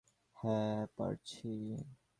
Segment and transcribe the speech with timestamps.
[0.37, 1.51] হ্যাঁ, পারছি।